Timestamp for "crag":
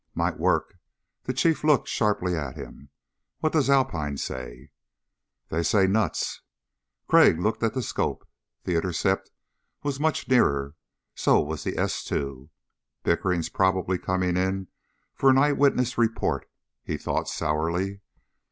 7.07-7.39